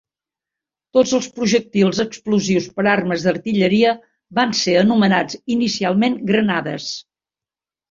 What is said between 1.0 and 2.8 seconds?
els projectils explosius